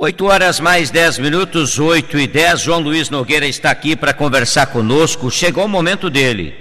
[0.00, 2.60] 8 horas mais 10 minutos, 8 e 10.
[2.60, 5.28] João Luiz Nogueira está aqui para conversar conosco.
[5.28, 6.54] Chegou o momento dele,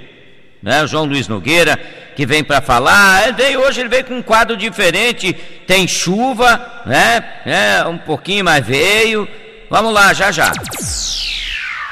[0.61, 0.87] né?
[0.87, 1.79] João Luiz Nogueira,
[2.15, 3.27] que vem para falar.
[3.27, 5.33] Ele veio hoje, ele veio com um quadro diferente.
[5.67, 7.23] Tem chuva, né?
[7.45, 9.27] É, um pouquinho, mas veio.
[9.69, 10.51] Vamos lá, já já.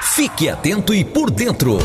[0.02, 1.78] Fique atento e por dentro.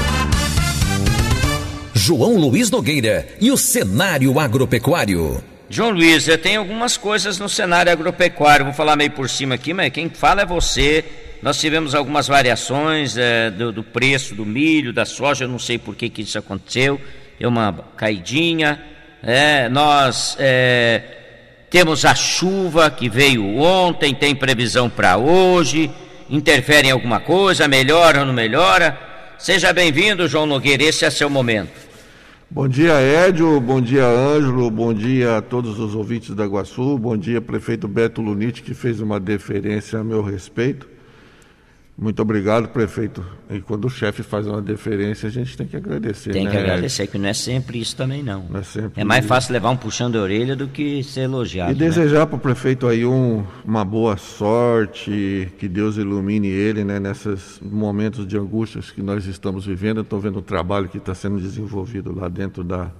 [2.02, 5.44] João Luiz Nogueira e o cenário agropecuário.
[5.68, 9.92] João Luiz, tem algumas coisas no cenário agropecuário, vou falar meio por cima aqui, mas
[9.92, 11.04] quem fala é você.
[11.42, 15.76] Nós tivemos algumas variações é, do, do, preço do milho, da soja, eu não sei
[15.76, 16.98] por que, que isso aconteceu,
[17.38, 18.82] é uma caidinha.
[19.22, 21.02] É, nós é,
[21.68, 25.90] temos a chuva que veio ontem, tem previsão para hoje,
[26.30, 28.98] interfere em alguma coisa, melhora ou não melhora?
[29.38, 31.89] Seja bem-vindo, João Nogueira, esse é seu momento.
[32.52, 33.60] Bom dia, Édio.
[33.60, 34.68] Bom dia, Ângelo.
[34.72, 36.98] Bom dia a todos os ouvintes da Guaçu.
[36.98, 40.88] Bom dia, prefeito Beto Lunite, que fez uma deferência a meu respeito.
[42.00, 43.22] Muito obrigado, prefeito.
[43.50, 46.32] E quando o chefe faz uma deferência, a gente tem que agradecer.
[46.32, 46.50] Tem né?
[46.50, 48.46] que agradecer, que não é sempre isso também, não.
[48.48, 51.72] não é, sempre é mais fácil levar um puxão de orelha do que ser elogiado.
[51.72, 51.78] E né?
[51.78, 57.60] desejar para o prefeito aí um, uma boa sorte, que Deus ilumine ele né, nesses
[57.60, 60.00] momentos de angústias que nós estamos vivendo.
[60.00, 62.90] Estou vendo o trabalho que está sendo desenvolvido lá dentro da,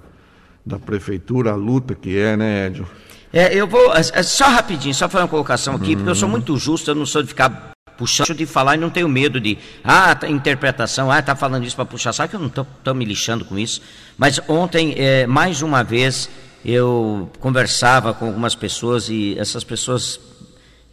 [0.67, 2.87] da prefeitura, a luta que é, né, Edio?
[3.33, 3.95] É, eu vou.
[3.95, 5.97] É, é só rapidinho, só fazer uma colocação aqui, uhum.
[5.97, 8.89] porque eu sou muito justo, eu não sou de ficar puxando de falar e não
[8.89, 12.41] tenho medo de, ah, tá, interpretação, ah, tá falando isso para puxar, sabe que eu
[12.41, 13.83] não estou me lixando com isso.
[14.17, 16.31] Mas ontem, é, mais uma vez,
[16.65, 20.19] eu conversava com algumas pessoas e essas pessoas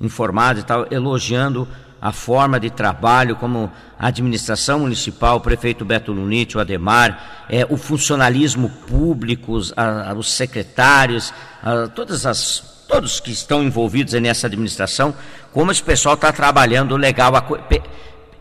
[0.01, 1.65] informadas e tal, elogiando
[2.01, 7.65] a forma de trabalho, como a administração municipal, o prefeito Beto Lunite, o Ademar, é,
[7.69, 14.47] o funcionalismo público, os, a, os secretários, a, todas as todos que estão envolvidos nessa
[14.47, 15.13] administração,
[15.51, 17.33] como esse pessoal está trabalhando legal.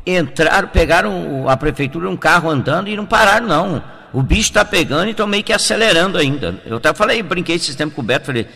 [0.07, 3.83] Entraram, pegaram a prefeitura um carro andando e não pararam, não.
[4.13, 6.61] O bicho está pegando e estão meio que acelerando ainda.
[6.65, 8.47] Eu até falei, brinquei esse tempo com o Beto, falei,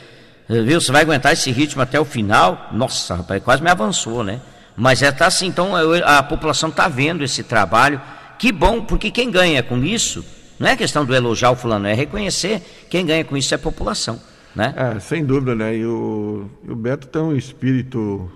[0.48, 2.68] viu, você vai aguentar esse ritmo até o final?
[2.72, 4.40] Nossa, rapaz, quase me avançou, né?
[4.76, 5.72] Mas é tá assim, então
[6.04, 8.00] a população está vendo esse trabalho.
[8.38, 10.24] Que bom, porque quem ganha com isso,
[10.58, 13.58] não é questão do elogiar o fulano, é reconhecer quem ganha com isso é a
[13.58, 14.74] população né?
[14.76, 15.76] É, sem dúvida, né?
[15.76, 18.30] E o, o Beto tem um espírito,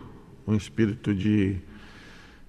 [0.47, 1.61] um espírito de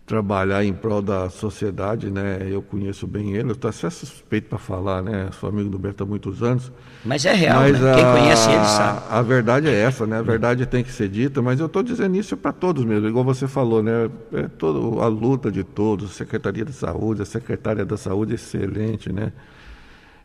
[0.05, 2.37] trabalhar em prol da sociedade, né?
[2.47, 5.29] Eu conheço bem ele, eu estou até suspeito para falar, né?
[5.39, 6.71] Sou amigo do Beto há muitos anos.
[7.03, 7.95] Mas é real, mas né?
[7.95, 9.01] Quem conhece ele sabe.
[9.09, 10.19] A verdade é essa, né?
[10.19, 13.25] A verdade tem que ser dita, mas eu estou dizendo isso para todos mesmo, igual
[13.25, 14.09] você falou, né?
[14.33, 19.11] É todo, a luta de todos, a Secretaria de Saúde, a Secretária da Saúde excelente,
[19.11, 19.33] né?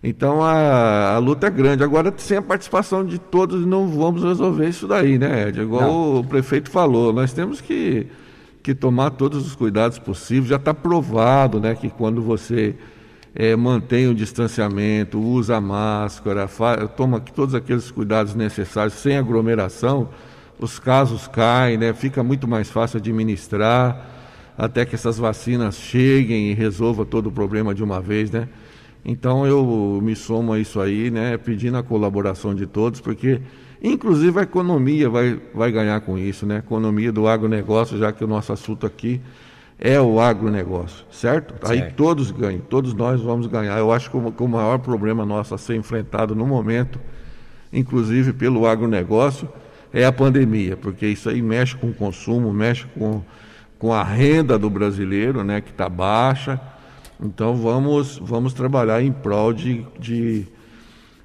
[0.03, 1.85] Então a, a luta é grande.
[1.85, 5.61] Agora, sem a participação de todos, não vamos resolver isso daí, né, Ed?
[5.61, 6.21] Igual não.
[6.21, 8.07] o prefeito falou, nós temos que,
[8.63, 10.49] que tomar todos os cuidados possíveis.
[10.49, 12.75] Já está provado né, que quando você
[13.35, 16.49] é, mantém o distanciamento, usa a máscara,
[16.97, 20.09] toma todos aqueles cuidados necessários sem aglomeração,
[20.59, 24.09] os casos caem, né, fica muito mais fácil administrar
[24.57, 28.47] até que essas vacinas cheguem e resolva todo o problema de uma vez, né?
[29.05, 33.41] Então eu me somo a isso aí, né, pedindo a colaboração de todos, porque
[33.83, 36.57] inclusive a economia vai, vai ganhar com isso, né?
[36.57, 39.21] A economia do agronegócio, já que o nosso assunto aqui
[39.79, 41.55] é o agronegócio, certo?
[41.55, 41.71] certo?
[41.71, 43.79] Aí todos ganham, todos nós vamos ganhar.
[43.79, 47.01] Eu acho que o, que o maior problema nosso a ser enfrentado no momento,
[47.73, 49.49] inclusive pelo agronegócio,
[49.93, 53.23] é a pandemia, porque isso aí mexe com o consumo, mexe com,
[53.79, 56.61] com a renda do brasileiro, né, que está baixa
[57.23, 60.47] então vamos, vamos trabalhar em prol de, de,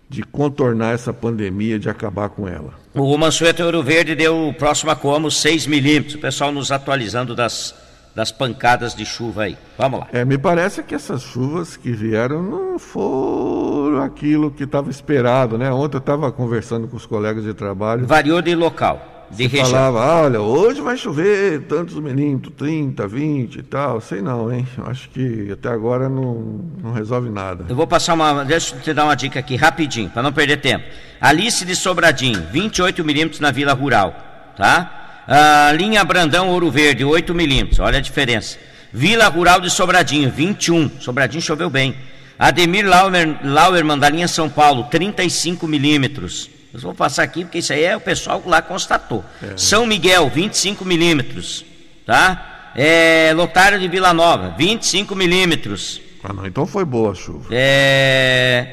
[0.09, 2.73] de contornar essa pandemia, de acabar com ela.
[2.93, 6.15] O Mansueto Ouro Verde deu o próximo a como 6 milímetros.
[6.15, 7.73] O pessoal nos atualizando das,
[8.13, 9.57] das pancadas de chuva aí.
[9.77, 10.07] Vamos lá.
[10.11, 15.71] É, me parece que essas chuvas que vieram não foram aquilo que estava esperado, né?
[15.71, 18.05] Ontem eu estava conversando com os colegas de trabalho.
[18.05, 19.71] Variou de local de região.
[19.71, 23.99] falava, olha, hoje vai chover tantos milímetros, 30, 20 e tal.
[24.01, 24.67] Sei não, hein?
[24.85, 27.65] Acho que até agora não, não resolve nada.
[27.67, 28.43] Eu vou passar uma.
[28.45, 30.85] Deixa eu te dar uma dica aqui rapidinho, para não perder tempo.
[31.19, 34.15] Alice de Sobradinho, 28 milímetros na Vila Rural,
[34.57, 35.23] tá?
[35.27, 38.57] Ah, linha Brandão Ouro Verde, 8 milímetros, olha a diferença.
[38.93, 40.89] Vila Rural de Sobradinho, 21.
[40.99, 41.95] Sobradinho choveu bem.
[42.37, 46.49] Ademir Lauer, Lauerman da linha São Paulo, 35 milímetros.
[46.75, 49.23] Eu vou passar aqui porque isso aí é o pessoal lá constatou.
[49.41, 49.55] É.
[49.55, 51.63] São Miguel, 25 milímetros,
[52.05, 52.73] tá?
[52.75, 56.01] É, Lotário de Vila Nova, 25 milímetros.
[56.21, 57.47] Ah, não, então foi boa a chuva.
[57.49, 58.67] É,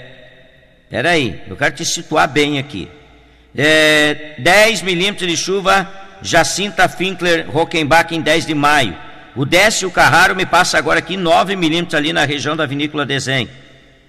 [0.90, 2.88] Peraí, eu quero te situar bem aqui.
[3.56, 5.88] É, 10 milímetros de chuva,
[6.20, 8.94] Jacinta Finkler, Rockenbach em 10 de maio.
[9.36, 13.48] O Décio Carraro me passa agora aqui 9 milímetros ali na região da Vinícola Desenho,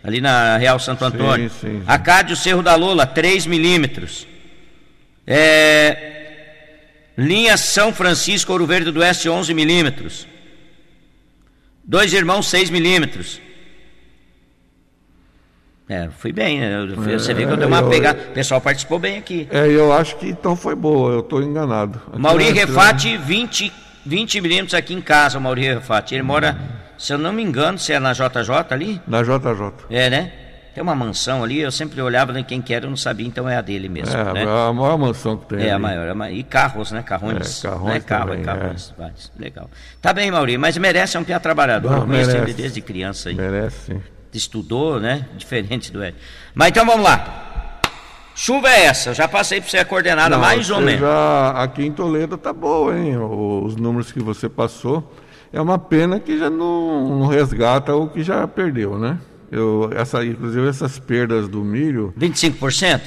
[0.03, 1.50] ali na Real Santo Antônio.
[1.50, 1.83] Sim, sim, sim.
[1.88, 4.27] Acádio Cerro da Lula, 3 milímetros.
[5.25, 6.11] É,
[7.17, 10.27] linha São Francisco, Ouro Verde do Oeste, 11 milímetros.
[11.83, 13.41] Dois irmãos, 6 milímetros.
[15.88, 16.88] É, fui bem, né?
[16.95, 18.19] Você vê que eu dei uma eu, pegada.
[18.29, 19.47] O pessoal participou bem aqui.
[19.51, 22.01] É, eu acho que então foi boa, eu estou enganado.
[22.07, 23.71] Aqui Mauri Refati, 20,
[24.06, 26.15] 20 milímetros aqui em casa, o Mauri Refati.
[26.15, 26.57] Ele mora,
[26.98, 29.01] se eu não me engano, se é na JJ ali?
[29.07, 29.74] Na JJ.
[29.90, 30.31] É, né?
[30.74, 33.48] Tem uma mansão ali, eu sempre olhava em quem que era, eu não sabia, então
[33.48, 34.16] é a dele mesmo.
[34.16, 34.42] É, né?
[34.44, 35.60] a maior mansão que tem.
[35.60, 35.72] É, ali.
[35.72, 36.36] a maior, a maior.
[36.36, 37.04] E carros, né?
[37.04, 37.63] Carrões.
[37.63, 37.94] É, carrões.
[37.94, 38.00] Né?
[38.00, 38.94] Carro, também, carrões.
[39.00, 39.12] É.
[39.38, 39.69] Legal.
[40.01, 41.92] Tá bem, Mauri, mas merece, é um piá trabalhador.
[41.92, 43.36] Não, eu conheço ele desde criança aí.
[43.36, 44.01] Merece, sim
[44.38, 45.28] estudou, né?
[45.38, 46.16] Diferente do Ed.
[46.54, 47.80] Mas então vamos lá.
[48.36, 51.01] Chuva é essa, eu já passei para você a coordenada Não, mais ou menos.
[51.01, 53.16] Já, aqui em Toledo tá boa, hein?
[53.16, 55.13] Os números que você passou.
[55.53, 59.19] É uma pena que já não, não resgata o que já perdeu, né?
[59.51, 62.13] Eu, essa, inclusive essas perdas do milho.
[62.19, 63.01] 25%?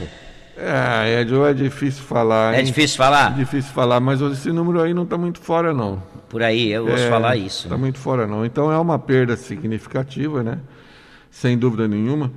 [0.56, 2.54] É, Ed, é difícil falar.
[2.54, 2.62] É hein?
[2.62, 3.32] É difícil falar?
[3.32, 6.00] É difícil falar, mas esse número aí não está muito fora, não.
[6.28, 7.66] Por aí, eu ouço é, falar isso.
[7.66, 8.46] Está muito fora, não.
[8.46, 10.58] Então é uma perda significativa, né?
[11.36, 12.32] sem dúvida nenhuma.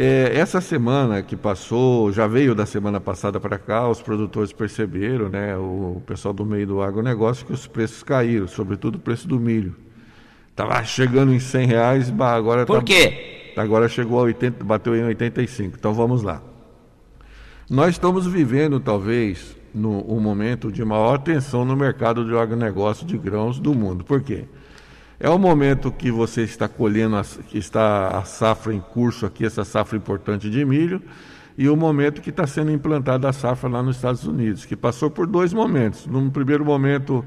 [0.00, 5.28] É, essa semana que passou, já veio da semana passada para cá, os produtores perceberam,
[5.28, 9.40] né, o pessoal do meio do agronegócio, que os preços caíram, sobretudo o preço do
[9.40, 9.74] milho.
[10.50, 12.64] Estava chegando em 100 reais, agora...
[12.64, 13.52] Por tá, quê?
[13.56, 15.74] Agora chegou a 80, bateu em 85.
[15.76, 16.40] Então vamos lá.
[17.68, 23.18] Nós estamos vivendo, talvez, no, um momento de maior tensão no mercado de agronegócio de
[23.18, 24.04] grãos do mundo.
[24.04, 24.44] Por quê?
[25.20, 29.44] É o momento que você está colhendo, a, que está a safra em curso aqui,
[29.44, 31.02] essa safra importante de milho,
[31.56, 35.10] e o momento que está sendo implantada a safra lá nos Estados Unidos, que passou
[35.10, 36.06] por dois momentos.
[36.06, 37.24] Num primeiro momento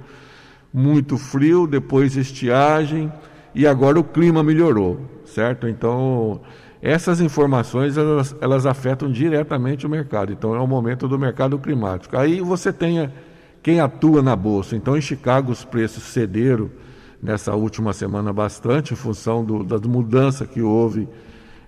[0.74, 3.12] muito frio, depois estiagem,
[3.54, 5.68] e agora o clima melhorou, certo?
[5.68, 6.40] Então,
[6.82, 10.32] essas informações elas, elas afetam diretamente o mercado.
[10.32, 12.18] Então, é o momento do mercado climático.
[12.18, 13.12] Aí você tem
[13.62, 14.78] quem atua na bolsa.
[14.78, 16.72] Então, em Chicago os preços cederam
[17.22, 21.08] nessa última semana bastante, em função do, da mudança que houve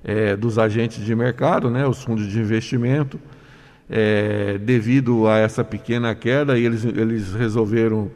[0.03, 3.19] é, dos agentes de mercado, né, os fundos de investimento.
[3.89, 8.09] É, devido a essa pequena queda, eles, eles resolveram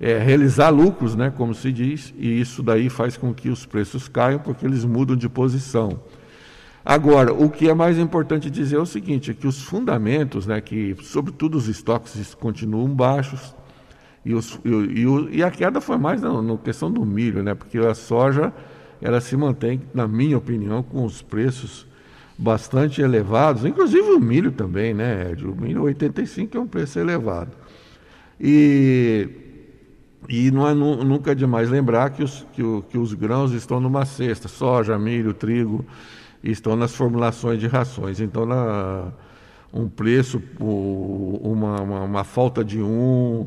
[0.00, 4.08] é, realizar lucros, né, como se diz, e isso daí faz com que os preços
[4.08, 6.00] caiam, porque eles mudam de posição.
[6.84, 10.60] Agora, o que é mais importante dizer é o seguinte, é que os fundamentos, né,
[10.60, 13.54] que sobretudo os estoques continuam baixos,
[14.28, 17.54] e, os, e, e, e a queda foi mais na, na, questão do milho, né?
[17.54, 18.52] Porque a soja
[19.00, 21.86] ela se mantém, na minha opinião, com os preços
[22.36, 25.46] bastante elevados, inclusive o milho também, né, Ed?
[25.46, 27.52] O milho 85 é um preço elevado.
[28.38, 29.30] E,
[30.28, 33.80] e não é nunca é demais lembrar que os, que, o, que os grãos estão
[33.80, 35.86] numa cesta, soja, milho, trigo,
[36.44, 38.20] estão nas formulações de rações.
[38.20, 39.10] Então, na,
[39.72, 43.46] um preço, uma, uma, uma falta de um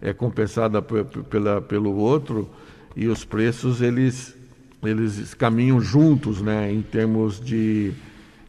[0.00, 2.48] é compensada pela, pelo outro
[2.96, 4.36] e os preços eles,
[4.82, 7.92] eles caminham juntos né, em termos de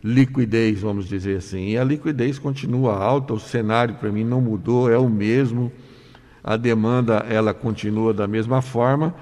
[0.04, 1.70] liquidez, vamos dizer assim.
[1.70, 5.72] E a liquidez continua alta, o cenário para mim não mudou, é o mesmo,
[6.44, 9.14] a demanda ela continua da mesma forma,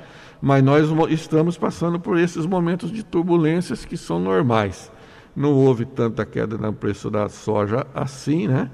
[0.42, 4.92] mas nós estamos passando por esses momentos de turbulências que são normais.
[5.36, 8.70] Não houve tanta queda no preço da soja assim, né?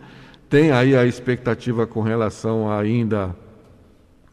[0.50, 3.36] Tem aí a expectativa com relação ainda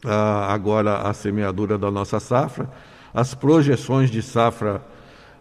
[0.05, 2.69] agora a semeadura da nossa safra.
[3.13, 4.83] As projeções de safra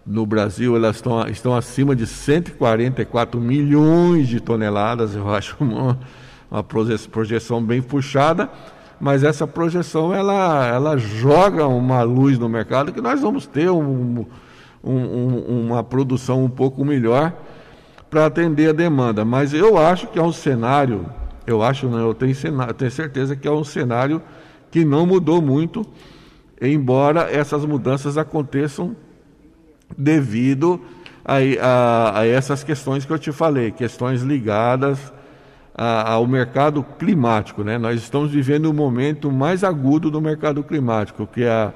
[0.05, 5.99] no Brasil elas estão, estão acima de 144 milhões de toneladas, eu acho uma,
[6.49, 8.49] uma projeção bem puxada,
[8.99, 14.25] mas essa projeção ela, ela joga uma luz no mercado que nós vamos ter um,
[14.83, 17.33] um, uma produção um pouco melhor
[18.09, 19.23] para atender a demanda.
[19.23, 21.05] Mas eu acho que é um cenário,
[21.45, 24.21] eu acho, não, eu tenho, cenário, tenho certeza que é um cenário
[24.71, 25.85] que não mudou muito,
[26.61, 28.95] embora essas mudanças aconteçam
[29.97, 30.79] devido
[31.25, 35.11] a, a, a essas questões que eu te falei, questões ligadas
[35.75, 37.63] a, ao mercado climático.
[37.63, 37.77] Né?
[37.77, 41.73] Nós estamos vivendo o um momento mais agudo do mercado climático, que é a,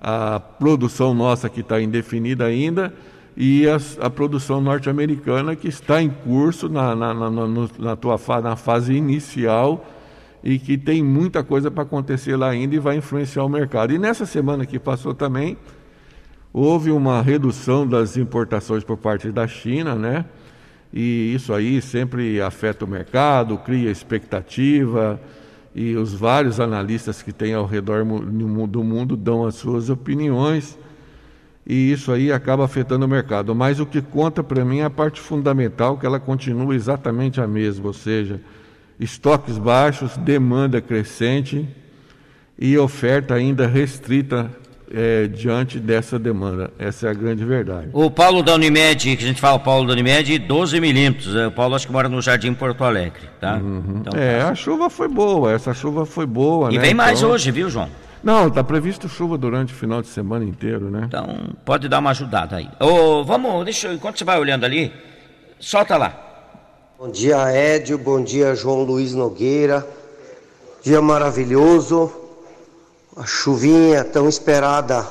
[0.00, 2.92] a produção nossa que está indefinida ainda
[3.36, 3.64] e
[4.00, 9.84] a, produção norte-americana que está em curso na, na, na, na, tua, na fase inicial
[10.42, 13.92] e que tem muita coisa para acontecer lá ainda e vai influenciar o mercado.
[13.92, 15.56] E nessa semana que passou também,
[16.52, 20.24] houve uma redução das importações por parte da China, né?
[20.92, 25.20] e isso aí sempre afeta o mercado, cria expectativa,
[25.74, 30.78] e os vários analistas que tem ao redor do mundo dão as suas opiniões,
[31.66, 33.54] e isso aí acaba afetando o mercado.
[33.54, 37.46] Mas o que conta para mim é a parte fundamental, que ela continua exatamente a
[37.46, 38.40] mesma, ou seja,
[38.98, 41.68] estoques baixos, demanda crescente
[42.58, 44.50] e oferta ainda restrita
[44.92, 46.70] é, diante dessa demanda.
[46.78, 47.88] Essa é a grande verdade.
[47.92, 51.34] O Paulo da Unimed, que a gente fala Paulo da Unimed, 12 milímetros.
[51.34, 53.56] É, o Paulo acho que mora no Jardim Porto Alegre, tá?
[53.56, 54.00] Uhum.
[54.00, 54.50] Então, é, tá.
[54.50, 56.82] a chuva foi boa, essa chuva foi boa, E né?
[56.82, 57.30] vem mais então...
[57.30, 57.88] hoje, viu, João?
[58.22, 61.02] Não, está previsto chuva durante o final de semana inteiro, né?
[61.06, 62.68] Então, pode dar uma ajudada aí.
[62.80, 64.92] Ô, vamos, deixa eu, enquanto você vai olhando ali,
[65.60, 66.25] solta lá.
[66.98, 69.86] Bom dia, Édio, bom dia, João Luiz Nogueira.
[70.80, 72.10] Dia maravilhoso,
[73.14, 75.06] a chuvinha tão esperada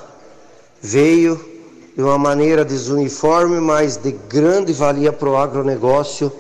[0.82, 1.40] veio
[1.96, 6.34] de uma maneira desuniforme, mas de grande valia para o agronegócio,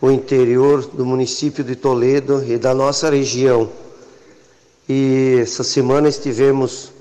[0.00, 3.68] o interior do município de Toledo e da nossa região.
[4.88, 6.92] E essa semana estivemos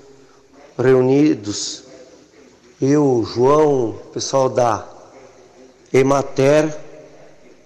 [0.77, 1.85] reunidos,
[2.81, 4.85] eu, João, pessoal da
[5.93, 6.83] Emater,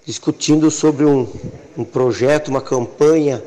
[0.10, 1.28] discutindo sobre um,
[1.78, 3.44] um projeto, uma campanha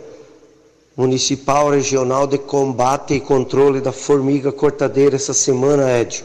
[0.97, 6.23] municipal regional de combate e controle da formiga cortadeira essa semana, Edio.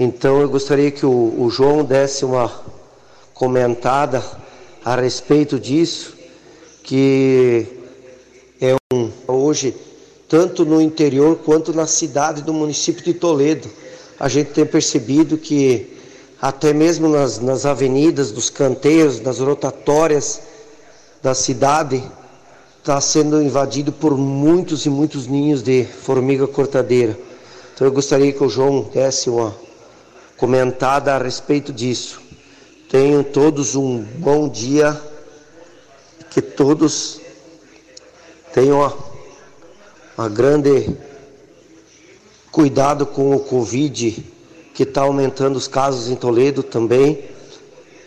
[0.00, 2.50] Então eu gostaria que o, o João desse uma
[3.34, 4.24] comentada
[4.82, 6.14] a respeito disso,
[6.82, 7.66] que
[8.58, 9.76] é um hoje
[10.30, 13.68] tanto no interior quanto na cidade do município de Toledo.
[14.18, 15.94] A gente tem percebido que
[16.40, 20.40] até mesmo nas, nas avenidas, dos canteiros, nas rotatórias
[21.22, 22.02] da cidade,
[22.78, 27.18] está sendo invadido por muitos e muitos ninhos de formiga cortadeira.
[27.74, 29.54] Então eu gostaria que o João desse uma
[30.36, 32.20] comentada a respeito disso.
[32.88, 35.00] Tenham todos um bom dia,
[36.30, 37.20] que todos
[38.52, 38.96] tenham uma,
[40.16, 40.96] uma grande
[42.52, 44.24] cuidado com o Covid,
[44.76, 47.18] que está aumentando os casos em Toledo também.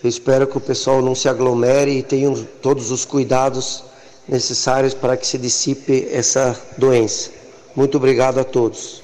[0.03, 3.83] Eu espero que o pessoal não se aglomere e tenham todos os cuidados
[4.27, 7.31] necessários para que se dissipe essa doença.
[7.75, 9.01] Muito obrigado a todos.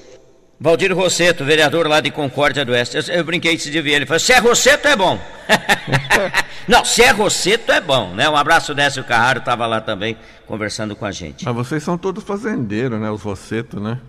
[0.60, 2.96] Valdir Rosseto, vereador lá de Concórdia do Oeste.
[2.96, 5.18] Eu, eu brinquei esse dia, ele falou: se é Rosseto é bom.
[6.68, 8.28] Não, se é Rosseto é bom, né?
[8.28, 11.44] Um abraço, Décio Carraro, estava lá também conversando com a gente.
[11.44, 13.10] Mas vocês são todos fazendeiros, né?
[13.10, 14.00] Os Rosseto, né?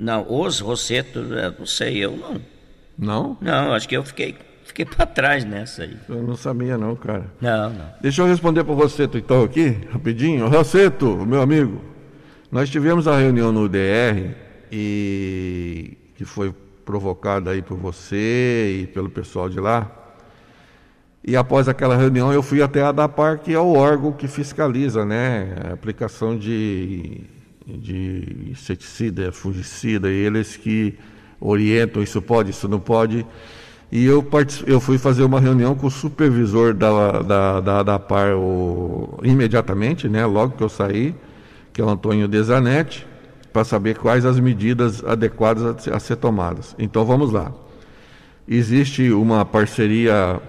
[0.00, 1.22] Não, os Rosseto,
[1.58, 2.51] não sei, eu não.
[2.98, 3.36] Não?
[3.40, 5.96] Não, acho que eu fiquei Fiquei para trás nessa aí.
[6.08, 7.26] Eu não sabia não, cara.
[7.40, 7.86] Não, não.
[8.00, 10.48] Deixa eu responder para você, então, aqui, rapidinho.
[10.48, 11.82] Roseto, meu amigo,
[12.50, 14.34] nós tivemos a reunião no UDR
[14.70, 16.54] e que foi
[16.86, 19.90] provocada aí por você e pelo pessoal de lá.
[21.22, 25.04] E após aquela reunião eu fui até a DAPAR, que é o órgão que fiscaliza
[25.04, 27.20] né, a aplicação de,
[27.66, 30.98] de inseticida, fungicida, e eles que
[31.42, 33.26] orientam isso pode, isso não pode.
[33.90, 34.26] E eu,
[34.66, 40.08] eu fui fazer uma reunião com o supervisor da, da, da, da PAR o, imediatamente,
[40.08, 41.14] né, logo que eu saí,
[41.72, 43.06] que é o Antônio Desanetti,
[43.52, 46.74] para saber quais as medidas adequadas a, a ser tomadas.
[46.78, 47.52] Então vamos lá.
[48.48, 50.40] Existe uma parceria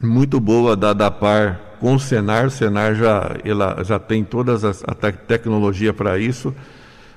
[0.00, 2.46] muito boa da DAPAR com o Senar.
[2.46, 6.54] O Senar já, ela, já tem toda a te tecnologia para isso,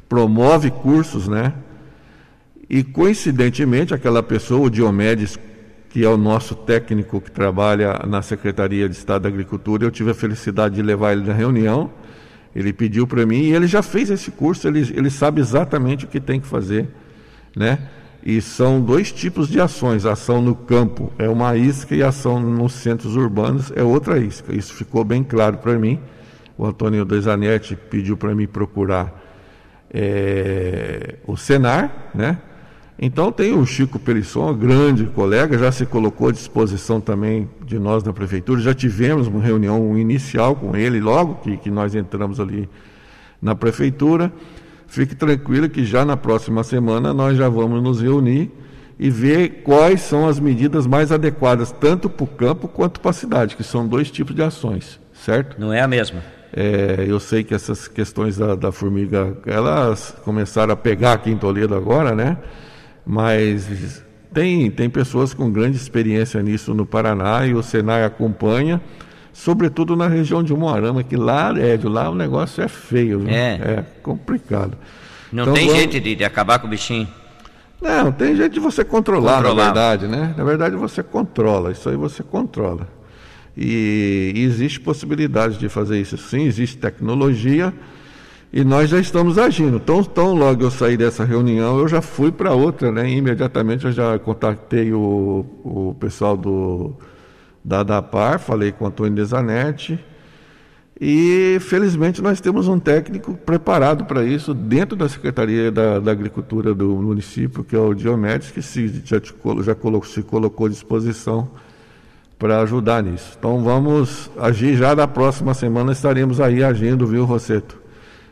[0.08, 1.54] promove cursos, né?
[2.70, 5.38] E coincidentemente, aquela pessoa, o Diomedes,
[5.90, 10.12] que é o nosso técnico que trabalha na Secretaria de Estado da Agricultura, eu tive
[10.12, 11.92] a felicidade de levar ele na reunião.
[12.56, 16.08] Ele pediu para mim e ele já fez esse curso, ele, ele sabe exatamente o
[16.08, 16.88] que tem que fazer,
[17.56, 17.80] né?
[18.24, 20.06] E são dois tipos de ações.
[20.06, 24.56] ação no campo é uma isca e ação nos centros urbanos é outra isca.
[24.56, 26.00] Isso ficou bem claro para mim.
[26.58, 29.22] O Antônio Desanetti pediu para mim procurar
[29.94, 32.40] é, o Senar, né?
[32.98, 38.04] Então tem o Chico Perisson, grande colega, já se colocou à disposição também de nós
[38.04, 42.70] na prefeitura, já tivemos uma reunião inicial com ele logo que, que nós entramos ali
[43.42, 44.32] na prefeitura.
[44.88, 48.50] Fique tranquilo que já na próxima semana nós já vamos nos reunir
[48.98, 53.14] e ver quais são as medidas mais adequadas, tanto para o campo quanto para a
[53.14, 55.60] cidade, que são dois tipos de ações, certo?
[55.60, 56.24] Não é a mesma.
[56.54, 61.38] É, eu sei que essas questões da, da formiga, elas começaram a pegar aqui em
[61.38, 62.38] Toledo agora, né?
[63.06, 68.82] Mas tem, tem pessoas com grande experiência nisso no Paraná e o Senai acompanha,
[69.32, 73.86] sobretudo na região de Moarama, que lá, Édio, lá o negócio é feio, É, é
[74.02, 74.78] complicado.
[75.32, 75.80] Não então, tem vamos...
[75.80, 77.08] jeito de, de, acabar com o bichinho.
[77.82, 80.34] Não, tem jeito de você controlar, controlar, na verdade, né?
[80.38, 82.88] Na verdade você controla, isso aí você controla.
[83.56, 87.74] E, e existe possibilidade de fazer isso sim, existe tecnologia
[88.56, 89.76] e nós já estamos agindo.
[89.76, 93.10] Então, tão logo eu saí dessa reunião, eu já fui para outra, né?
[93.10, 96.96] imediatamente eu já contatei o, o pessoal do,
[97.62, 100.00] da DAPAR, falei com o Antônio Desanetti,
[101.02, 106.74] e felizmente nós temos um técnico preparado para isso dentro da Secretaria da, da, Agricultura
[106.74, 109.20] do município, que é o Diomedes, que se, já,
[109.66, 111.52] já colocou, se colocou à disposição
[112.40, 113.36] para ajudar nisso.
[113.38, 117.84] Então vamos agir já na próxima semana, estaremos aí agindo, viu, Rosseto?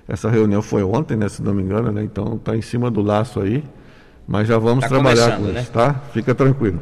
[0.07, 2.03] Essa reunião foi ontem, né, se não me engano, né?
[2.03, 3.63] Então está em cima do laço aí,
[4.27, 5.62] mas já vamos tá trabalhar com né?
[5.62, 5.95] isso, tá?
[6.13, 6.79] Fica tranquilo.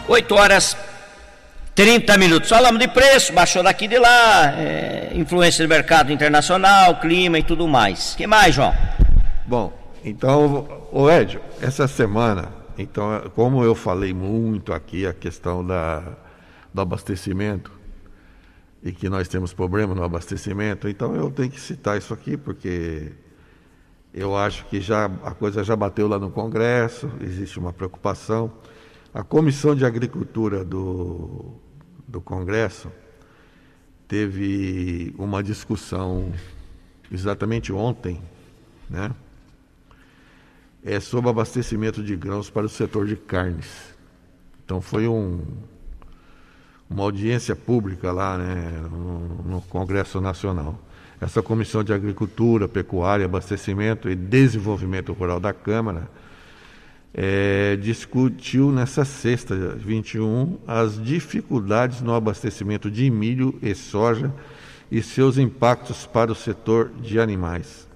[0.09, 0.77] 8 horas
[1.79, 2.49] 30 minutos.
[2.49, 7.69] Falamos de preço, baixou daqui de lá, é, influência do mercado internacional, clima e tudo
[7.69, 8.17] mais.
[8.17, 8.75] que mais, João?
[9.47, 9.73] Bom,
[10.05, 16.03] então, o Edio, essa semana, então, como eu falei muito aqui a questão da,
[16.75, 17.71] do abastecimento
[18.83, 23.13] e que nós temos problema no abastecimento, então eu tenho que citar isso aqui porque
[24.13, 28.51] eu acho que já a coisa já bateu lá no Congresso, existe uma preocupação.
[29.15, 31.68] A Comissão de Agricultura do
[32.09, 32.91] do Congresso
[34.09, 36.33] teve uma discussão
[37.13, 38.21] exatamente ontem,
[38.89, 39.11] né?
[40.83, 43.95] É sobre abastecimento de grãos para o setor de carnes.
[44.65, 45.43] Então foi um,
[46.89, 50.79] uma audiência pública lá né, no, no Congresso Nacional.
[51.21, 56.09] Essa Comissão de Agricultura, Pecuária, Abastecimento e Desenvolvimento Rural da Câmara
[57.21, 64.33] é, discutiu nessa sexta, 21, as dificuldades no abastecimento de milho e soja
[64.89, 67.89] e seus impactos para o setor de animais.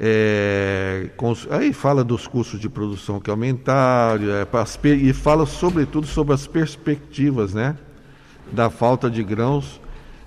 [0.00, 1.10] É,
[1.48, 7.54] aí fala dos custos de produção que aumentaram é, e fala sobretudo sobre as perspectivas
[7.54, 7.76] né,
[8.50, 9.80] da falta de grãos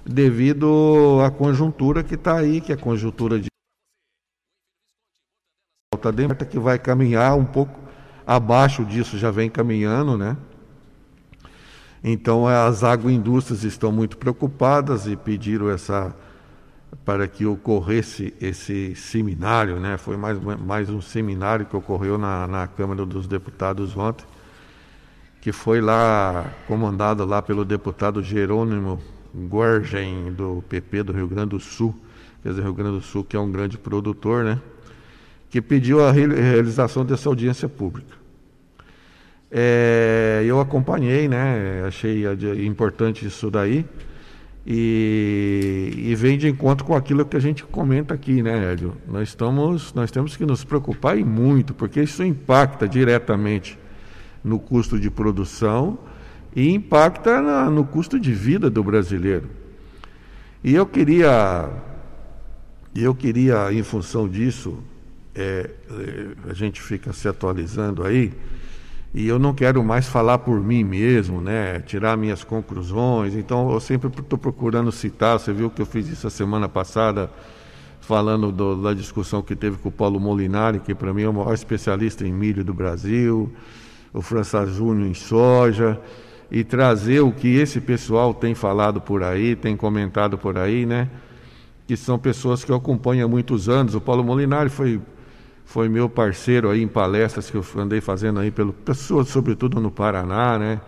[0.06, 3.53] devido à conjuntura que está aí, que é a conjuntura de
[6.04, 7.80] alta demanda que vai caminhar um pouco
[8.28, 10.36] abaixo disso, já vem caminhando, né?
[12.04, 16.14] Então as agroindústrias estão muito preocupadas e pediram essa
[17.06, 19.98] para que ocorresse esse seminário, né?
[19.98, 24.26] Foi mais, mais um seminário que ocorreu na, na Câmara dos Deputados ontem,
[25.42, 29.00] que foi lá comandado lá pelo deputado Jerônimo
[29.34, 31.96] Gorgen do PP do Rio Grande do Sul,
[32.42, 34.62] quer dizer, Rio Grande do Sul que é um grande produtor, né?
[35.54, 38.18] Que pediu a realização dessa audiência pública.
[39.52, 42.24] É, eu acompanhei, né, achei
[42.66, 43.86] importante isso daí,
[44.66, 48.98] e, e, vem de encontro com aquilo que a gente comenta aqui, né, Hélio?
[49.08, 53.78] Nós, estamos, nós temos que nos preocupar e muito, porque isso impacta diretamente
[54.44, 56.00] no custo de produção
[56.56, 59.52] e impacta na, no custo de vida do brasileiro.
[60.64, 61.70] E eu queria,
[62.96, 64.82] eu queria, em função disso,
[65.36, 68.34] é, é, a gente fica se atualizando aí,
[69.14, 71.80] e eu não quero mais falar por mim mesmo, né?
[71.82, 76.26] tirar minhas conclusões, então eu sempre estou procurando citar, você viu que eu fiz isso
[76.26, 77.30] a semana passada,
[78.02, 81.34] falando do, da discussão que teve com o Paulo Molinari, que para mim é o
[81.34, 83.52] maior especialista em milho do Brasil,
[84.14, 86.00] o François Júnior em soja,
[86.52, 91.10] e trazer o que esse pessoal tem falado por aí, tem comentado por aí, né?
[91.88, 93.96] Que são pessoas que eu acompanho há muitos anos.
[93.96, 95.02] O Paulo Molinari foi,
[95.66, 99.90] foi meu parceiro aí em palestras que eu andei fazendo aí pelo pessoas, sobretudo no
[99.90, 100.82] Paraná, né?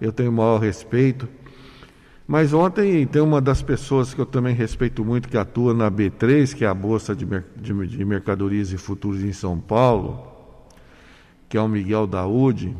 [0.00, 1.28] Eu tenho o maior respeito.
[2.26, 6.54] Mas ontem tem uma das pessoas que eu também respeito muito, que atua na B3,
[6.54, 10.28] que é a Bolsa de, de, de Mercadorias e Futuros em São Paulo,
[11.48, 12.76] que é o Miguel Daúde,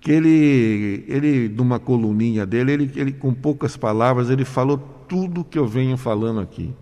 [0.00, 4.76] que ele, ele numa coluninha dele, ele, ele, com poucas palavras, ele falou
[5.08, 6.74] tudo que eu venho falando aqui.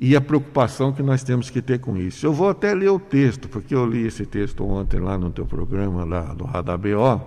[0.00, 2.24] E a preocupação que nós temos que ter com isso.
[2.24, 5.44] Eu vou até ler o texto, porque eu li esse texto ontem lá no teu
[5.44, 7.20] programa, lá do Radar BO,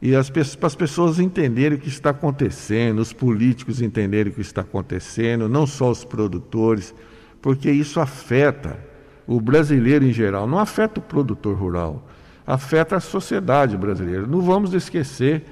[0.00, 4.40] e as, para as pessoas entenderem o que está acontecendo, os políticos entenderem o que
[4.40, 6.92] está acontecendo, não só os produtores,
[7.40, 8.78] porque isso afeta
[9.26, 12.08] o brasileiro em geral, não afeta o produtor rural,
[12.46, 14.26] afeta a sociedade brasileira.
[14.26, 15.44] Não vamos esquecer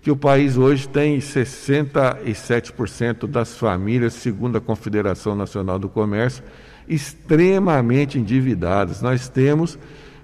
[0.00, 6.44] que o país hoje tem 67% das famílias, segundo a Confederação Nacional do Comércio,
[6.88, 9.02] extremamente endividadas.
[9.02, 9.78] Nós temos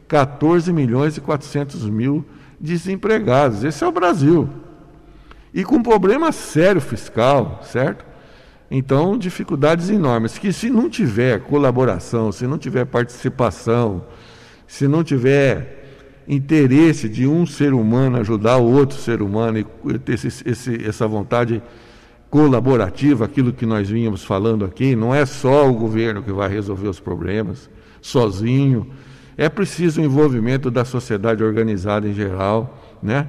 [0.07, 2.25] 14 milhões e 400 mil
[2.61, 3.65] desempregados.
[3.65, 4.49] Esse é o Brasil.
[5.53, 8.05] E com problema sério fiscal, certo?
[8.71, 10.39] Então, dificuldades enormes.
[10.39, 14.05] Que se não tiver colaboração, se não tiver participação,
[14.67, 15.84] se não tiver
[16.27, 21.07] interesse de um ser humano ajudar o outro ser humano e ter esse, esse, essa
[21.07, 21.63] vontade
[22.31, 26.89] colaborativa, aquilo que nós vínhamos falando aqui, não é só o governo que vai resolver
[26.89, 27.71] os problemas
[28.05, 28.87] sozinho
[29.37, 33.29] é preciso o envolvimento da sociedade organizada em geral, né?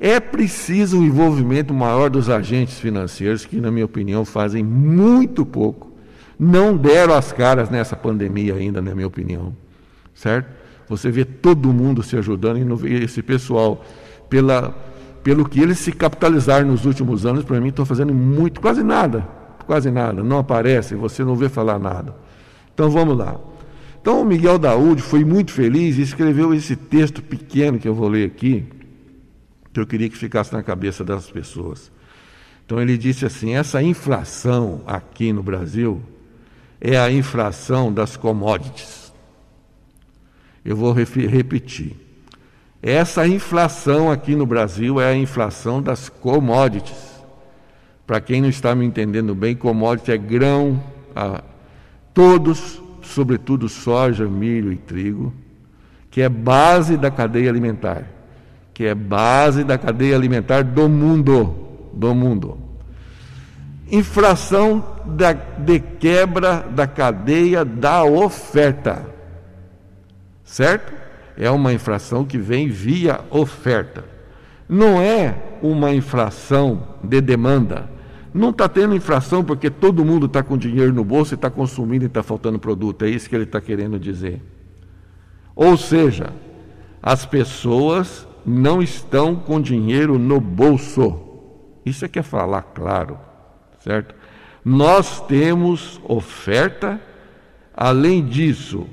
[0.00, 5.92] É preciso o envolvimento maior dos agentes financeiros, que, na minha opinião, fazem muito pouco.
[6.38, 9.56] Não deram as caras nessa pandemia ainda, na minha opinião.
[10.14, 10.50] Certo?
[10.88, 13.84] Você vê todo mundo se ajudando e esse pessoal,
[14.28, 14.70] pela,
[15.22, 19.26] pelo que eles se capitalizaram nos últimos anos, para mim, estão fazendo muito, quase nada.
[19.66, 20.22] Quase nada.
[20.22, 22.14] Não aparece, você não vê falar nada.
[22.72, 23.36] Então vamos lá.
[24.00, 28.06] Então, o Miguel Daúde foi muito feliz e escreveu esse texto pequeno que eu vou
[28.06, 28.64] ler aqui,
[29.74, 31.90] que eu queria que ficasse na cabeça das pessoas.
[32.64, 36.00] Então, ele disse assim: essa inflação aqui no Brasil
[36.80, 39.05] é a inflação das commodities.
[40.66, 41.94] Eu vou repetir.
[42.82, 47.22] Essa inflação aqui no Brasil é a inflação das commodities.
[48.04, 50.82] Para quem não está me entendendo bem, commodity é grão,
[51.14, 51.42] a,
[52.12, 55.32] todos sobretudo soja, milho e trigo,
[56.10, 58.02] que é base da cadeia alimentar,
[58.74, 61.54] que é base da cadeia alimentar do mundo,
[61.92, 62.58] do mundo.
[63.90, 69.14] Infração da, de quebra da cadeia da oferta.
[70.46, 70.94] Certo?
[71.36, 74.06] É uma infração que vem via oferta.
[74.66, 77.96] Não é uma infração de demanda
[78.36, 82.04] não está tendo inflação porque todo mundo está com dinheiro no bolso e está consumindo
[82.04, 83.04] e está faltando produto.
[83.04, 84.42] É isso que ele está querendo dizer.
[85.54, 86.34] Ou seja,
[87.02, 91.18] as pessoas não estão com dinheiro no bolso.
[91.84, 93.18] Isso é que é falar claro,
[93.78, 94.14] certo?
[94.62, 97.00] Nós temos oferta,
[97.74, 98.86] além disso,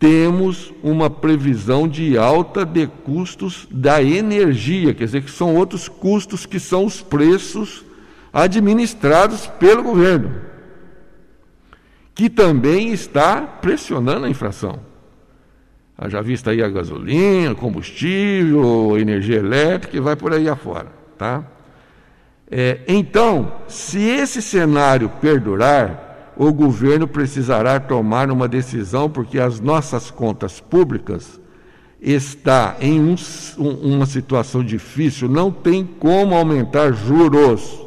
[0.00, 6.46] temos uma previsão de alta de custos da energia, quer dizer que são outros custos
[6.46, 7.84] que são os preços
[8.32, 10.40] administrados pelo governo,
[12.14, 14.80] que também está pressionando a inflação.
[16.08, 20.86] Já vista aí a gasolina, combustível, energia elétrica e vai por aí afora.
[21.18, 21.44] Tá?
[22.50, 30.10] É, então, se esse cenário perdurar, o governo precisará tomar uma decisão, porque as nossas
[30.10, 31.40] contas públicas
[32.00, 33.16] está em um,
[33.58, 37.80] uma situação difícil, não tem como aumentar juros.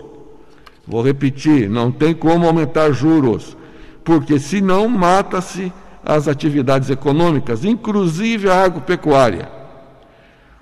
[0.88, 3.58] Vou repetir: não tem como aumentar juros,
[4.04, 5.72] porque senão mata-se
[6.06, 9.50] as atividades econômicas, inclusive a agropecuária.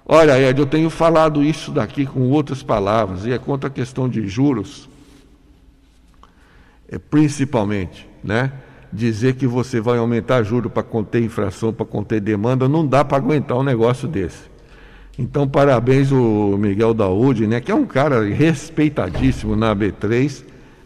[0.06, 4.08] Olha, Ed, eu tenho falado isso daqui com outras palavras, e é contra a questão
[4.08, 4.90] de juros,
[6.98, 8.52] principalmente, né?
[8.92, 13.18] Dizer que você vai aumentar juros para conter infração, para conter demanda, não dá para
[13.18, 14.52] aguentar um negócio desse.
[15.18, 20.44] Então, parabéns o Miguel Daúde, né, que é um cara respeitadíssimo na B3,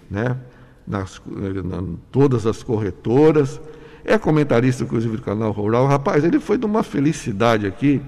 [0.10, 0.36] né,
[0.86, 1.22] nas,
[1.64, 3.60] na, todas as corretoras.
[4.04, 5.88] é comentarista, inclusive, do canal Rural.
[5.88, 8.02] Rapaz, ele foi de uma felicidade aqui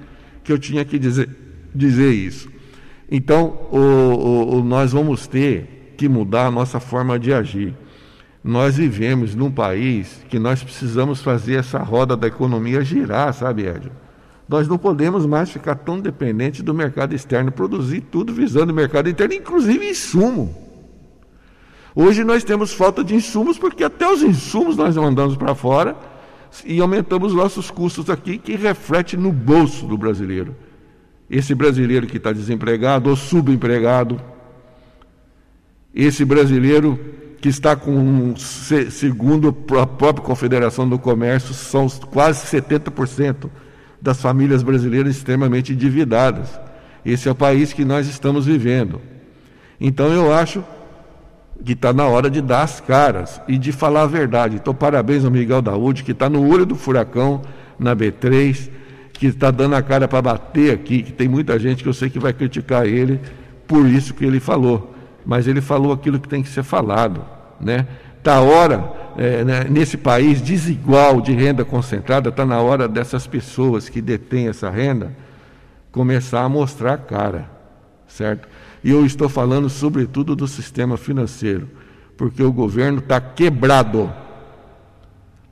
[0.43, 1.29] que eu tinha que dizer,
[1.73, 2.49] dizer isso.
[3.09, 7.73] Então, o, o, o, nós vamos ter que mudar a nossa forma de agir.
[8.47, 13.91] Nós vivemos num país que nós precisamos fazer essa roda da economia girar, sabe, Edio?
[14.47, 19.09] Nós não podemos mais ficar tão dependentes do mercado externo, produzir tudo visando o mercado
[19.09, 20.55] interno, inclusive insumo.
[21.93, 25.97] Hoje nós temos falta de insumos porque até os insumos nós mandamos para fora
[26.65, 30.55] e aumentamos nossos custos aqui, que reflete no bolso do brasileiro.
[31.29, 34.21] Esse brasileiro que está desempregado ou subempregado,
[35.93, 43.49] esse brasileiro que está com, segundo a própria Confederação do Comércio, são quase 70%
[44.01, 46.59] das famílias brasileiras extremamente endividadas.
[47.05, 49.01] Esse é o país que nós estamos vivendo.
[49.79, 50.63] Então eu acho
[51.63, 54.55] que está na hora de dar as caras e de falar a verdade.
[54.55, 57.41] Então, parabéns ao Miguel Daúde, que está no olho do furacão
[57.79, 58.69] na B3,
[59.13, 62.09] que está dando a cara para bater aqui, que tem muita gente que eu sei
[62.09, 63.19] que vai criticar ele
[63.67, 64.95] por isso que ele falou.
[65.27, 67.21] Mas ele falou aquilo que tem que ser falado.
[67.59, 67.85] Né?
[68.17, 73.89] Está hora, é, né, nesse país desigual de renda concentrada, está na hora dessas pessoas
[73.89, 75.13] que detêm essa renda
[75.91, 77.49] começar a mostrar a cara,
[78.07, 78.47] certo?
[78.81, 81.67] E eu estou falando sobretudo do sistema financeiro,
[82.15, 84.09] porque o governo está quebrado.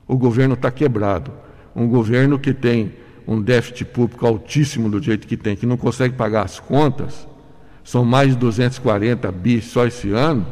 [0.08, 1.32] O governo está quebrado.
[1.74, 2.94] Um governo que tem
[3.26, 7.26] um déficit público altíssimo do jeito que tem, que não consegue pagar as contas,
[7.86, 10.44] são mais de 240 bis só esse ano.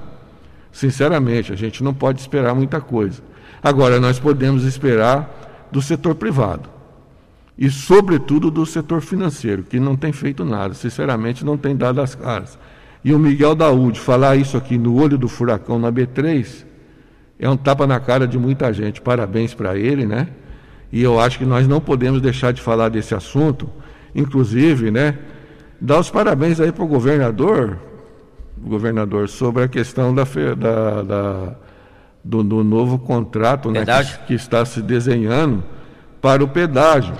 [0.70, 3.20] Sinceramente, a gente não pode esperar muita coisa.
[3.60, 6.70] Agora, nós podemos esperar do setor privado
[7.58, 12.14] e, sobretudo, do setor financeiro, que não tem feito nada, sinceramente, não tem dado as
[12.14, 12.56] caras.
[13.04, 16.64] E o Miguel Daúde falar isso aqui no olho do furacão na B3
[17.36, 19.00] é um tapa na cara de muita gente.
[19.00, 20.28] Parabéns para ele, né?
[20.92, 23.68] E eu acho que nós não podemos deixar de falar desse assunto,
[24.14, 25.18] inclusive, né?
[25.80, 27.78] Dar os parabéns aí para o governador,
[28.58, 30.24] governador, sobre a questão da,
[30.56, 31.54] da, da
[32.22, 35.62] do, do, novo contrato né, que, que, está se desenhando
[36.20, 37.14] para o pedágio.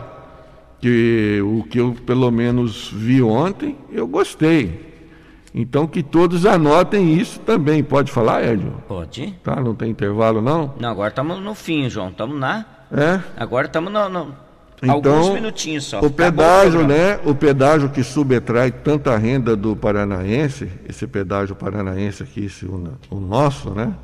[0.81, 4.95] Que o que eu pelo menos vi ontem, eu gostei.
[5.55, 7.83] Então que todos anotem isso também.
[7.83, 8.83] Pode falar, Hélio?
[8.89, 9.33] Pode.
[9.43, 10.75] Tá, não tem intervalo não?
[10.81, 12.09] Não, agora estamos no fim, João.
[12.09, 12.67] Estamos na.
[12.93, 13.21] É?
[13.37, 14.35] Agora estamos no, no...
[14.85, 16.01] Então, alguns minutinhos só.
[16.01, 17.19] O pedágio, o né?
[17.25, 23.71] O pedágio que subtrai tanta renda do paranaense, esse pedágio paranaense aqui, esse, o, nosso,
[23.71, 23.95] né?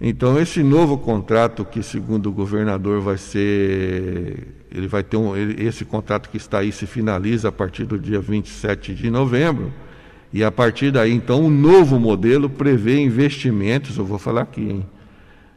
[0.00, 5.66] Então esse novo contrato que segundo o governador vai ser, ele vai ter um, ele,
[5.66, 9.72] esse contrato que está aí se finaliza a partir do dia 27 de novembro
[10.32, 14.86] e a partir daí, então, o novo modelo prevê investimentos, eu vou falar aqui, hein,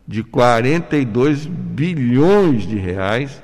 [0.07, 3.43] de 42 bilhões de reais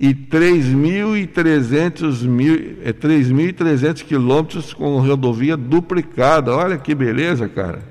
[0.00, 6.56] e 3.300 mil, é, 3.300 quilômetros com rodovia duplicada.
[6.56, 7.82] Olha que beleza, cara.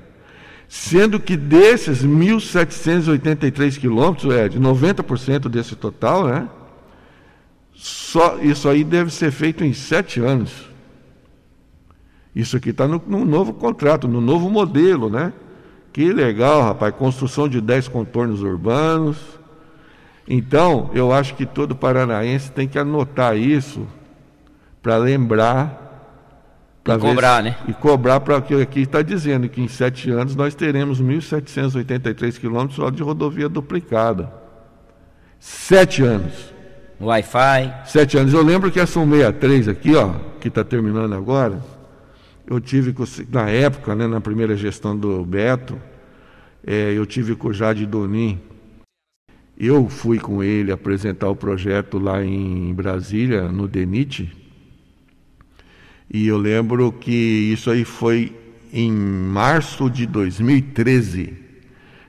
[0.68, 6.48] Sendo que desses 1.783 quilômetros, é de 90% desse total, né?
[7.72, 10.68] Só, isso aí deve ser feito em sete anos.
[12.34, 15.32] Isso aqui está no, no, novo contrato, no novo modelo, né?
[15.92, 16.92] Que legal, rapaz.
[16.94, 19.16] Construção de 10 contornos urbanos.
[20.32, 23.84] Então, eu acho que todo paranaense tem que anotar isso
[24.80, 25.88] para lembrar.
[26.86, 27.56] E cobrar, né?
[27.66, 32.76] E cobrar para que aqui está dizendo que em sete anos nós teremos 1.783 quilômetros
[32.76, 34.32] só de rodovia duplicada.
[35.40, 36.54] Sete anos.
[37.00, 37.86] Wi-Fi.
[37.86, 38.32] Sete anos.
[38.32, 41.60] Eu lembro que essa 163 aqui, ó, que está terminando agora,
[42.46, 42.94] eu tive,
[43.32, 45.76] na época, né, na primeira gestão do Beto,
[46.64, 48.40] é, eu tive com o Jade Donin.
[49.62, 54.34] Eu fui com ele apresentar o projeto lá em Brasília, no DENIT.
[56.10, 57.12] E eu lembro que
[57.52, 58.34] isso aí foi
[58.72, 61.34] em março de 2013.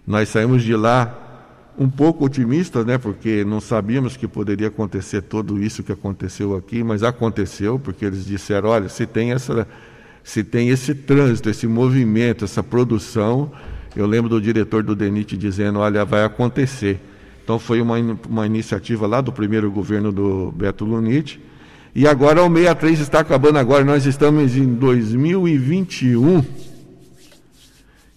[0.08, 1.18] Nós saímos de lá
[1.78, 6.82] um pouco otimistas, né, porque não sabíamos que poderia acontecer tudo isso que aconteceu aqui,
[6.82, 9.68] mas aconteceu, porque eles disseram: olha, se tem essa
[10.24, 13.52] se tem esse trânsito, esse movimento, essa produção.
[13.94, 17.11] Eu lembro do diretor do DENIT dizendo: olha, vai acontecer.
[17.52, 17.98] Então foi uma,
[18.30, 21.38] uma iniciativa lá do primeiro governo do Beto Lunite.
[21.94, 26.46] E agora o 63 está acabando agora, nós estamos em 2021.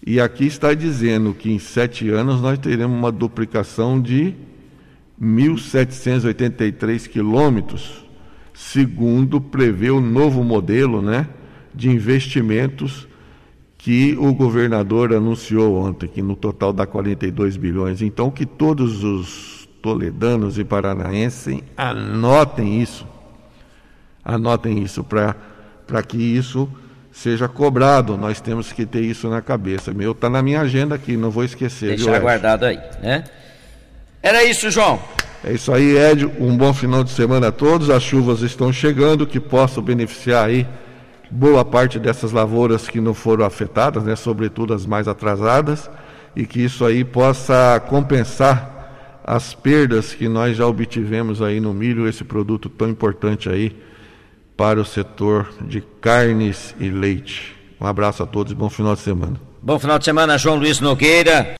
[0.07, 4.33] E aqui está dizendo que em sete anos nós teremos uma duplicação de
[5.21, 8.05] 1.783 quilômetros,
[8.53, 11.27] segundo prevê o novo modelo, né?
[11.73, 13.05] de investimentos
[13.85, 18.01] que o governador anunciou ontem, que no total dá 42 bilhões.
[18.01, 23.05] Então, que todos os toledanos e paranaenses, anotem isso.
[24.23, 26.67] Anotem isso para que isso
[27.11, 28.17] seja cobrado.
[28.17, 29.93] Nós temos que ter isso na cabeça.
[29.93, 31.89] Meu está na minha agenda aqui, não vou esquecer.
[31.89, 33.25] Deixar guardado aí, né?
[34.19, 34.99] Era isso, João.
[35.43, 36.25] É isso aí, Ed.
[36.39, 37.91] Um bom final de semana a todos.
[37.91, 40.65] As chuvas estão chegando, que possam beneficiar aí
[41.31, 44.15] boa parte dessas lavouras que não foram afetadas, né?
[44.15, 45.89] Sobretudo as mais atrasadas,
[46.35, 52.07] e que isso aí possa compensar as perdas que nós já obtivemos aí no milho,
[52.07, 53.75] esse produto tão importante aí
[54.55, 57.55] para o setor de carnes e leite.
[57.81, 59.39] Um abraço a todos e bom final de semana.
[59.61, 61.55] Bom final de semana, João Luiz Nogueira.